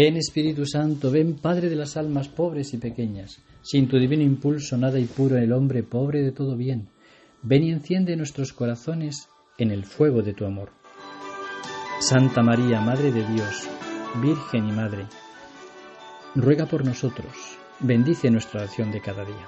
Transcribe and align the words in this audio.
Ven 0.00 0.16
Espíritu 0.16 0.64
Santo, 0.64 1.10
ven 1.10 1.34
Padre 1.34 1.68
de 1.68 1.74
las 1.74 1.96
almas 1.96 2.28
pobres 2.28 2.72
y 2.72 2.76
pequeñas. 2.76 3.42
Sin 3.62 3.88
tu 3.88 3.98
divino 3.98 4.22
impulso 4.22 4.76
nada 4.76 5.00
impuro 5.00 5.36
en 5.36 5.42
el 5.42 5.52
hombre 5.52 5.82
pobre 5.82 6.22
de 6.22 6.30
todo 6.30 6.56
bien. 6.56 6.88
Ven 7.42 7.64
y 7.64 7.72
enciende 7.72 8.14
nuestros 8.14 8.52
corazones 8.52 9.28
en 9.58 9.72
el 9.72 9.84
fuego 9.84 10.22
de 10.22 10.34
tu 10.34 10.44
amor. 10.44 10.70
Santa 11.98 12.44
María, 12.44 12.80
Madre 12.80 13.10
de 13.10 13.26
Dios, 13.26 13.68
Virgen 14.22 14.68
y 14.68 14.72
Madre, 14.72 15.06
ruega 16.36 16.66
por 16.66 16.84
nosotros, 16.84 17.58
bendice 17.80 18.30
nuestra 18.30 18.60
oración 18.60 18.92
de 18.92 19.00
cada 19.00 19.24
día. 19.24 19.46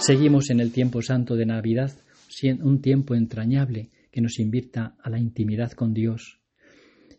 Seguimos 0.00 0.50
en 0.50 0.60
el 0.60 0.70
tiempo 0.70 1.00
santo 1.00 1.34
de 1.34 1.46
Navidad, 1.46 1.92
un 2.60 2.82
tiempo 2.82 3.14
entrañable 3.14 3.88
que 4.10 4.20
nos 4.20 4.38
invita 4.38 4.96
a 5.02 5.08
la 5.08 5.18
intimidad 5.18 5.72
con 5.72 5.94
Dios. 5.94 6.41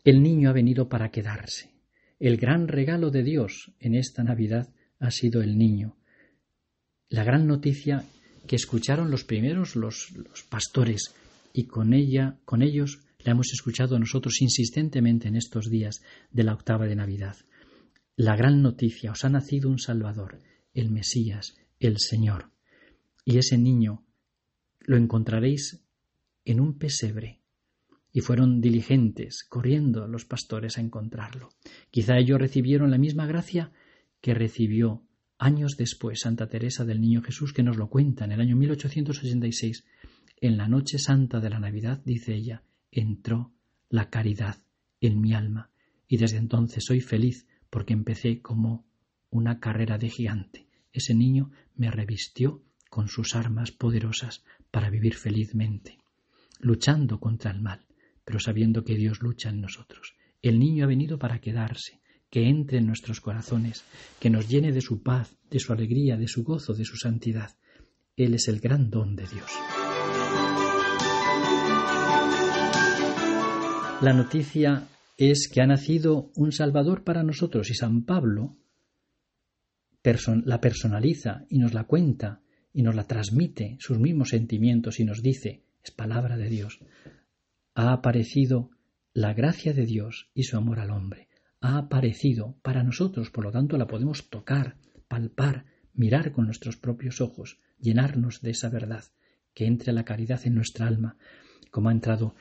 El 0.03 0.21
niño 0.21 0.49
ha 0.49 0.53
venido 0.53 0.89
para 0.89 1.11
quedarse. 1.11 1.71
El 2.19 2.37
gran 2.37 2.67
regalo 2.67 3.09
de 3.11 3.23
Dios 3.23 3.71
en 3.79 3.95
esta 3.95 4.23
Navidad 4.23 4.73
ha 4.99 5.11
sido 5.11 5.41
el 5.41 5.57
niño. 5.57 5.97
La 7.09 7.23
gran 7.23 7.47
noticia 7.47 8.05
que 8.47 8.55
escucharon 8.55 9.11
los 9.11 9.23
primeros 9.23 9.75
los, 9.75 10.13
pastores 10.49 11.13
y 11.53 11.65
con 11.65 11.93
ella, 11.93 12.37
con 12.45 12.61
ellos, 12.61 12.99
la 13.19 13.31
hemos 13.31 13.53
escuchado 13.53 13.97
nosotros 13.99 14.41
insistentemente 14.41 15.27
en 15.27 15.35
estos 15.35 15.69
días 15.69 16.01
de 16.31 16.43
la 16.43 16.53
octava 16.53 16.87
de 16.87 16.95
Navidad. 16.95 17.37
La 18.15 18.35
gran 18.35 18.61
noticia, 18.61 19.11
os 19.11 19.23
ha 19.23 19.29
nacido 19.29 19.69
un 19.69 19.79
Salvador, 19.79 20.39
el 20.73 20.91
Mesías, 20.91 21.55
el 21.79 21.99
Señor 21.99 22.53
y 23.25 23.37
ese 23.37 23.57
niño 23.57 24.05
lo 24.81 24.97
encontraréis 24.97 25.81
en 26.45 26.59
un 26.59 26.77
pesebre. 26.77 27.39
Y 28.13 28.21
fueron 28.21 28.61
diligentes, 28.61 29.43
corriendo 29.43 30.07
los 30.07 30.23
pastores 30.23 30.77
a 30.77 30.81
encontrarlo. 30.81 31.49
Quizá 31.91 32.17
ellos 32.17 32.39
recibieron 32.39 32.91
la 32.91 32.97
misma 32.97 33.25
gracia 33.25 33.71
que 34.21 34.33
recibió 34.33 35.03
años 35.37 35.75
después 35.77 36.21
Santa 36.21 36.47
Teresa 36.47 36.85
del 36.85 37.01
Niño 37.01 37.21
Jesús, 37.21 37.51
que 37.51 37.63
nos 37.63 37.75
lo 37.75 37.89
cuenta 37.89 38.23
en 38.23 38.31
el 38.31 38.39
año 38.39 38.55
1886. 38.55 39.83
En 40.39 40.57
la 40.57 40.67
noche 40.67 40.99
santa 40.99 41.39
de 41.39 41.49
la 41.49 41.59
Navidad, 41.59 42.01
dice 42.05 42.33
ella, 42.33 42.63
entró 42.91 43.51
la 43.89 44.09
caridad 44.09 44.57
en 45.01 45.19
mi 45.19 45.33
alma, 45.33 45.71
y 46.07 46.17
desde 46.17 46.37
entonces 46.37 46.85
soy 46.85 47.01
feliz 47.01 47.47
porque 47.69 47.93
empecé 47.93 48.41
como 48.41 48.85
una 49.29 49.59
carrera 49.59 49.97
de 49.97 50.09
gigante. 50.09 50.67
Ese 50.91 51.15
niño 51.15 51.51
me 51.75 51.89
revistió 51.89 52.61
con 52.89 53.07
sus 53.07 53.35
armas 53.35 53.71
poderosas 53.71 54.43
para 54.69 54.89
vivir 54.89 55.15
felizmente, 55.15 55.97
luchando 56.59 57.19
contra 57.19 57.51
el 57.51 57.61
mal, 57.61 57.85
pero 58.25 58.39
sabiendo 58.39 58.83
que 58.83 58.95
Dios 58.95 59.21
lucha 59.21 59.49
en 59.49 59.61
nosotros. 59.61 60.15
El 60.41 60.59
niño 60.59 60.85
ha 60.85 60.87
venido 60.87 61.17
para 61.17 61.39
quedarse, 61.39 62.01
que 62.29 62.47
entre 62.47 62.79
en 62.79 62.87
nuestros 62.87 63.21
corazones, 63.21 63.83
que 64.19 64.29
nos 64.29 64.49
llene 64.49 64.71
de 64.71 64.81
su 64.81 65.03
paz, 65.03 65.35
de 65.49 65.59
su 65.59 65.71
alegría, 65.71 66.17
de 66.17 66.27
su 66.27 66.43
gozo, 66.43 66.73
de 66.73 66.85
su 66.85 66.97
santidad. 66.97 67.51
Él 68.15 68.33
es 68.33 68.47
el 68.47 68.59
gran 68.59 68.89
don 68.89 69.15
de 69.15 69.27
Dios. 69.27 69.51
La 74.01 74.13
noticia 74.13 74.87
es 75.17 75.47
que 75.47 75.61
ha 75.61 75.67
nacido 75.67 76.31
un 76.35 76.51
Salvador 76.51 77.03
para 77.03 77.23
nosotros 77.23 77.69
y 77.69 77.73
San 77.73 78.03
Pablo 78.03 78.57
la 80.45 80.59
personaliza 80.59 81.45
y 81.49 81.59
nos 81.59 81.73
la 81.73 81.85
cuenta 81.85 82.41
y 82.73 82.83
nos 82.83 82.95
la 82.95 83.05
transmite 83.05 83.77
sus 83.79 83.99
mismos 83.99 84.29
sentimientos 84.29 84.99
y 84.99 85.05
nos 85.05 85.21
dice, 85.21 85.63
es 85.81 85.91
palabra 85.91 86.35
de 86.35 86.49
Dios, 86.49 86.79
ha 87.75 87.91
aparecido 87.91 88.69
la 89.13 89.33
gracia 89.33 89.73
de 89.73 89.85
Dios 89.85 90.29
y 90.33 90.43
su 90.43 90.57
amor 90.57 90.79
al 90.79 90.91
hombre. 90.91 91.27
Ha 91.59 91.77
aparecido 91.77 92.57
para 92.61 92.83
nosotros, 92.83 93.29
por 93.29 93.45
lo 93.45 93.51
tanto 93.51 93.77
la 93.77 93.87
podemos 93.87 94.29
tocar, 94.29 94.77
palpar, 95.07 95.65
mirar 95.93 96.31
con 96.31 96.45
nuestros 96.45 96.77
propios 96.77 97.21
ojos, 97.21 97.59
llenarnos 97.79 98.41
de 98.41 98.51
esa 98.51 98.69
verdad, 98.69 99.05
que 99.53 99.65
entre 99.65 99.93
la 99.93 100.05
caridad 100.05 100.41
en 100.45 100.55
nuestra 100.55 100.87
alma, 100.87 101.17
como 101.71 101.89
ha 101.89 101.91
entrado 101.91 102.35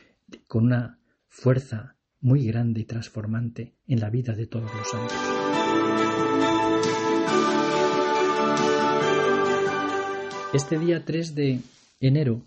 con 0.49 0.65
una 0.65 0.99
fuerza 1.29 1.97
muy 2.21 2.47
grande 2.47 2.81
y 2.81 2.85
transformante 2.85 3.75
en 3.87 4.01
la 4.01 4.11
vida 4.11 4.35
de 4.35 4.47
todos 4.47 4.71
los 4.75 4.89
santos. 4.89 5.17
Este 10.53 10.79
día 10.79 11.05
3 11.05 11.35
de 11.35 11.61
enero 12.01 12.43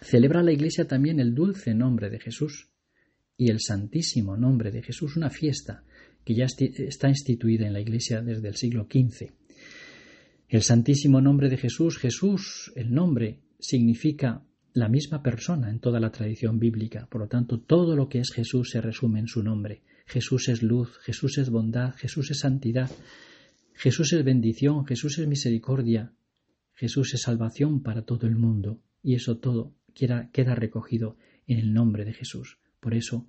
celebra 0.00 0.42
la 0.42 0.52
Iglesia 0.52 0.86
también 0.86 1.20
el 1.20 1.34
dulce 1.34 1.74
nombre 1.74 2.10
de 2.10 2.18
Jesús 2.18 2.70
y 3.36 3.50
el 3.50 3.60
santísimo 3.60 4.36
nombre 4.36 4.70
de 4.70 4.82
Jesús, 4.82 5.16
una 5.16 5.30
fiesta 5.30 5.84
que 6.24 6.34
ya 6.34 6.44
está 6.46 7.08
instituida 7.08 7.66
en 7.66 7.72
la 7.72 7.80
Iglesia 7.80 8.20
desde 8.20 8.48
el 8.48 8.56
siglo 8.56 8.86
XV. 8.90 9.32
El 10.48 10.62
santísimo 10.62 11.20
nombre 11.20 11.48
de 11.48 11.56
Jesús, 11.56 11.98
Jesús, 11.98 12.72
el 12.74 12.92
nombre, 12.92 13.40
significa 13.58 14.42
la 14.72 14.88
misma 14.88 15.22
persona 15.22 15.70
en 15.70 15.80
toda 15.80 16.00
la 16.00 16.10
tradición 16.10 16.58
bíblica. 16.58 17.06
Por 17.10 17.22
lo 17.22 17.28
tanto, 17.28 17.60
todo 17.60 17.96
lo 17.96 18.08
que 18.08 18.18
es 18.18 18.30
Jesús 18.32 18.70
se 18.70 18.80
resume 18.80 19.20
en 19.20 19.26
su 19.26 19.42
nombre. 19.42 19.82
Jesús 20.06 20.48
es 20.48 20.62
luz, 20.62 20.98
Jesús 21.02 21.38
es 21.38 21.50
bondad, 21.50 21.94
Jesús 21.94 22.30
es 22.30 22.40
santidad, 22.40 22.90
Jesús 23.74 24.12
es 24.12 24.24
bendición, 24.24 24.84
Jesús 24.84 25.18
es 25.18 25.26
misericordia, 25.26 26.12
Jesús 26.74 27.14
es 27.14 27.22
salvación 27.22 27.82
para 27.82 28.02
todo 28.02 28.26
el 28.26 28.36
mundo 28.36 28.80
y 29.02 29.14
eso 29.14 29.38
todo 29.38 29.74
queda, 29.92 30.54
recogido 30.54 31.16
en 31.46 31.58
el 31.58 31.72
nombre 31.72 32.04
de 32.04 32.12
Jesús. 32.12 32.58
Por 32.80 32.94
eso, 32.94 33.28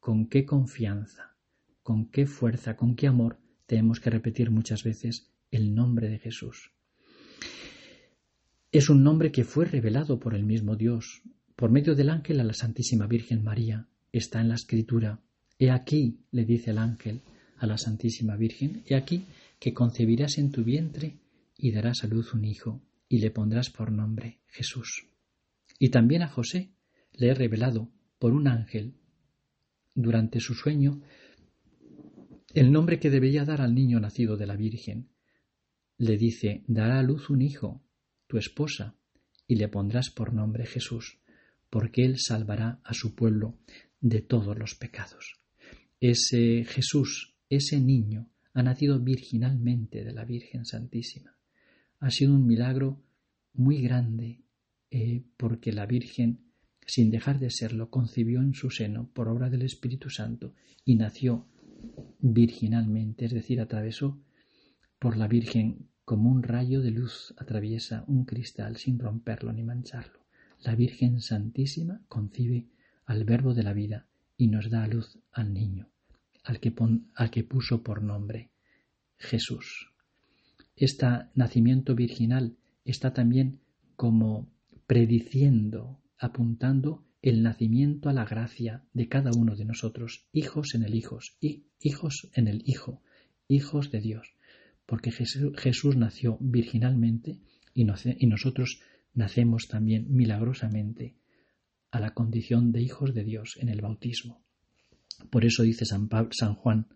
con 0.00 0.26
qué 0.26 0.44
confianza, 0.44 1.36
con 1.82 2.10
qué 2.10 2.26
fuerza, 2.26 2.76
con 2.76 2.96
qué 2.96 3.06
amor 3.06 3.38
tenemos 3.66 4.00
que 4.00 4.10
repetir 4.10 4.50
muchas 4.50 4.82
veces 4.84 5.30
el 5.50 5.74
nombre 5.74 6.08
de 6.08 6.18
Jesús. 6.18 6.72
Es 8.70 8.88
un 8.88 9.02
nombre 9.02 9.30
que 9.32 9.44
fue 9.44 9.66
revelado 9.66 10.18
por 10.18 10.34
el 10.34 10.44
mismo 10.44 10.76
Dios, 10.76 11.22
por 11.56 11.70
medio 11.70 11.94
del 11.94 12.08
ángel 12.08 12.40
a 12.40 12.44
la 12.44 12.54
Santísima 12.54 13.06
Virgen 13.06 13.44
María. 13.44 13.86
Está 14.12 14.40
en 14.40 14.48
la 14.48 14.54
Escritura. 14.54 15.20
He 15.58 15.70
aquí, 15.70 16.20
le 16.30 16.44
dice 16.44 16.70
el 16.70 16.78
ángel 16.78 17.20
a 17.58 17.66
la 17.66 17.78
Santísima 17.78 18.36
Virgen, 18.36 18.82
he 18.86 18.94
aquí 18.94 19.26
que 19.60 19.72
concebirás 19.72 20.38
en 20.38 20.50
tu 20.50 20.64
vientre 20.64 21.18
y 21.56 21.70
darás 21.70 22.02
a 22.02 22.08
luz 22.08 22.34
un 22.34 22.44
hijo, 22.44 22.80
y 23.08 23.18
le 23.18 23.30
pondrás 23.30 23.70
por 23.70 23.92
nombre 23.92 24.40
Jesús. 24.48 25.11
Y 25.82 25.90
también 25.90 26.22
a 26.22 26.28
José 26.28 26.70
le 27.12 27.30
he 27.30 27.34
revelado 27.34 27.90
por 28.20 28.34
un 28.34 28.46
ángel 28.46 28.94
durante 29.96 30.38
su 30.38 30.54
sueño 30.54 31.00
el 32.54 32.70
nombre 32.70 33.00
que 33.00 33.10
debería 33.10 33.44
dar 33.44 33.60
al 33.60 33.74
niño 33.74 33.98
nacido 33.98 34.36
de 34.36 34.46
la 34.46 34.54
Virgen. 34.54 35.08
Le 35.98 36.16
dice, 36.16 36.62
dará 36.68 37.00
a 37.00 37.02
luz 37.02 37.30
un 37.30 37.42
hijo, 37.42 37.82
tu 38.28 38.38
esposa, 38.38 38.94
y 39.48 39.56
le 39.56 39.66
pondrás 39.66 40.10
por 40.10 40.32
nombre 40.32 40.66
Jesús, 40.66 41.18
porque 41.68 42.04
él 42.04 42.20
salvará 42.20 42.80
a 42.84 42.94
su 42.94 43.16
pueblo 43.16 43.58
de 44.00 44.20
todos 44.20 44.56
los 44.56 44.76
pecados. 44.76 45.40
Ese 45.98 46.64
Jesús, 46.64 47.34
ese 47.48 47.80
niño, 47.80 48.30
ha 48.54 48.62
nacido 48.62 49.00
virginalmente 49.00 50.04
de 50.04 50.12
la 50.12 50.24
Virgen 50.24 50.64
Santísima 50.64 51.36
ha 51.98 52.10
sido 52.10 52.34
un 52.34 52.46
milagro 52.46 53.02
muy 53.52 53.80
grande 53.80 54.41
eh, 54.94 55.24
porque 55.38 55.72
la 55.72 55.86
Virgen, 55.86 56.52
sin 56.86 57.10
dejar 57.10 57.38
de 57.38 57.48
serlo, 57.48 57.88
concibió 57.88 58.42
en 58.42 58.52
su 58.52 58.68
seno 58.68 59.08
por 59.14 59.26
obra 59.28 59.48
del 59.48 59.62
Espíritu 59.62 60.10
Santo 60.10 60.52
y 60.84 60.96
nació 60.96 61.48
virginalmente, 62.18 63.24
es 63.24 63.32
decir, 63.32 63.62
atravesó 63.62 64.20
por 64.98 65.16
la 65.16 65.28
Virgen 65.28 65.88
como 66.04 66.30
un 66.30 66.42
rayo 66.42 66.82
de 66.82 66.90
luz 66.90 67.32
atraviesa 67.38 68.04
un 68.06 68.26
cristal 68.26 68.76
sin 68.76 68.98
romperlo 68.98 69.50
ni 69.54 69.62
mancharlo. 69.62 70.26
La 70.60 70.74
Virgen 70.74 71.22
Santísima 71.22 72.02
concibe 72.06 72.66
al 73.06 73.24
Verbo 73.24 73.54
de 73.54 73.62
la 73.62 73.72
vida 73.72 74.06
y 74.36 74.48
nos 74.48 74.68
da 74.68 74.84
a 74.84 74.88
luz 74.88 75.18
al 75.32 75.54
niño, 75.54 75.88
al 76.44 76.60
que, 76.60 76.74
al 77.14 77.30
que 77.30 77.44
puso 77.44 77.82
por 77.82 78.02
nombre 78.02 78.50
Jesús. 79.16 79.90
Este 80.76 81.06
nacimiento 81.34 81.94
virginal 81.94 82.58
está 82.84 83.14
también 83.14 83.60
como 83.96 84.51
prediciendo, 84.86 86.00
apuntando 86.18 87.04
el 87.22 87.42
nacimiento 87.42 88.08
a 88.08 88.12
la 88.12 88.24
gracia 88.24 88.84
de 88.92 89.08
cada 89.08 89.30
uno 89.32 89.54
de 89.54 89.64
nosotros, 89.64 90.26
hijos 90.32 90.74
en 90.74 90.82
el 90.82 90.94
hijos, 90.94 91.36
y 91.40 91.66
hijos 91.80 92.28
en 92.34 92.48
el 92.48 92.62
hijo, 92.66 93.02
hijos 93.48 93.90
de 93.90 94.00
Dios, 94.00 94.34
porque 94.86 95.12
Jesús, 95.12 95.96
nació 95.96 96.36
virginalmente 96.40 97.40
y, 97.74 97.84
nosotros 97.84 98.80
nacemos 99.14 99.68
también 99.68 100.06
milagrosamente 100.14 101.16
a 101.90 102.00
la 102.00 102.12
condición 102.12 102.72
de 102.72 102.82
hijos 102.82 103.14
de 103.14 103.24
Dios 103.24 103.56
en 103.60 103.68
el 103.68 103.80
bautismo. 103.80 104.42
Por 105.30 105.44
eso 105.44 105.62
dice 105.62 105.84
San, 105.84 106.08
San 106.30 106.54
Juan, 106.54 106.88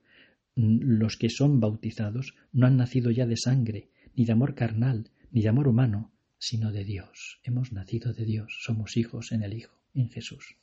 los 0.57 1.17
que 1.17 1.31
son 1.31 1.61
bautizados 1.61 2.35
no 2.53 2.67
han 2.67 2.77
nacido 2.77 3.11
ya 3.11 3.27
de 3.27 3.37
sangre, 3.37 3.91
ni 4.15 4.25
de 4.25 4.33
amor 4.33 4.55
carnal, 4.55 5.11
ni 5.31 5.43
de 5.43 5.49
amor 5.49 5.69
humano, 5.69 6.13
sino 6.47 6.71
de 6.71 6.85
Dios. 6.85 7.41
Hemos 7.43 7.73
nacido 7.73 8.13
de 8.13 8.25
Dios, 8.25 8.59
somos 8.61 8.97
hijos 8.97 9.33
en 9.33 9.43
el 9.43 9.53
Hijo, 9.53 9.77
en 9.95 10.11
Jesús. 10.11 10.59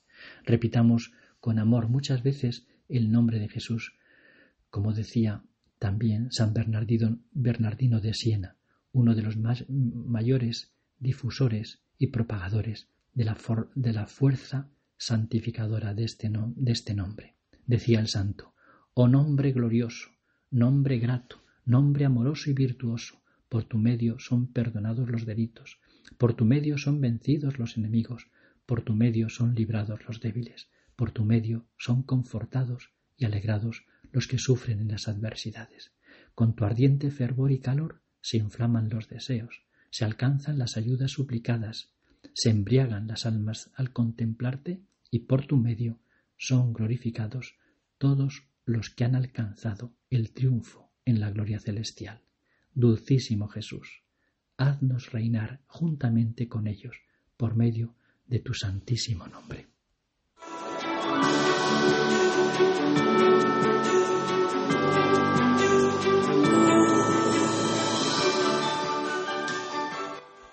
Repitamos 0.45 1.11
con 1.41 1.59
amor 1.59 1.89
muchas 1.89 2.23
veces 2.23 2.65
el 2.87 3.11
nombre 3.11 3.37
de 3.37 3.49
Jesús, 3.49 3.93
como 4.69 4.93
decía 4.93 5.43
también 5.79 6.31
San 6.31 6.53
Bernardino, 6.53 7.19
Bernardino 7.33 7.99
de 7.99 8.13
Siena, 8.13 8.55
uno 8.93 9.13
de 9.13 9.23
los 9.23 9.35
más 9.35 9.65
mayores 9.67 10.71
difusores 10.99 11.81
y 11.97 12.07
propagadores 12.07 12.87
de 13.13 13.25
la, 13.25 13.37
de 13.75 13.91
la 13.91 14.07
fuerza 14.07 14.69
santificadora 14.95 15.93
de 15.93 16.05
este, 16.05 16.31
de 16.31 16.71
este 16.71 16.93
nombre. 16.93 17.35
Decía 17.65 17.99
el 17.99 18.07
santo, 18.07 18.53
oh 18.93 19.09
nombre 19.09 19.51
glorioso, 19.51 20.11
nombre 20.49 20.97
grato, 20.99 21.43
nombre 21.65 22.05
amoroso 22.05 22.49
y 22.49 22.53
virtuoso, 22.53 23.22
por 23.53 23.65
tu 23.65 23.77
medio 23.77 24.17
son 24.17 24.47
perdonados 24.47 25.11
los 25.11 25.27
delitos, 25.27 25.77
por 26.17 26.33
tu 26.33 26.43
medio 26.43 26.79
son 26.79 26.99
vencidos 26.99 27.59
los 27.59 27.77
enemigos, 27.77 28.31
por 28.65 28.81
tu 28.81 28.95
medio 28.95 29.29
son 29.29 29.53
librados 29.53 29.99
los 30.07 30.19
débiles, 30.21 30.71
por 30.95 31.11
tu 31.11 31.23
medio 31.23 31.67
son 31.77 32.01
confortados 32.01 32.89
y 33.15 33.25
alegrados 33.25 33.85
los 34.11 34.25
que 34.25 34.39
sufren 34.39 34.79
en 34.79 34.87
las 34.87 35.07
adversidades. 35.07 35.91
Con 36.33 36.55
tu 36.55 36.65
ardiente 36.65 37.11
fervor 37.11 37.51
y 37.51 37.59
calor 37.59 38.01
se 38.21 38.37
inflaman 38.37 38.89
los 38.89 39.07
deseos, 39.07 39.61
se 39.91 40.03
alcanzan 40.03 40.57
las 40.57 40.75
ayudas 40.75 41.11
suplicadas, 41.11 41.93
se 42.33 42.49
embriagan 42.49 43.05
las 43.05 43.27
almas 43.27 43.69
al 43.75 43.93
contemplarte 43.93 44.81
y 45.11 45.27
por 45.27 45.45
tu 45.45 45.57
medio 45.57 45.99
son 46.37 46.73
glorificados 46.73 47.53
todos 47.99 48.47
los 48.65 48.89
que 48.89 49.03
han 49.03 49.13
alcanzado 49.13 49.93
el 50.09 50.31
triunfo 50.31 50.89
en 51.05 51.19
la 51.19 51.29
gloria 51.29 51.59
celestial. 51.59 52.23
Dulcísimo 52.75 53.47
Jesús, 53.47 54.03
haznos 54.57 55.11
reinar 55.11 55.61
juntamente 55.67 56.47
con 56.47 56.67
ellos 56.67 56.95
por 57.37 57.55
medio 57.55 57.95
de 58.25 58.39
tu 58.39 58.53
santísimo 58.53 59.27
nombre. 59.27 59.67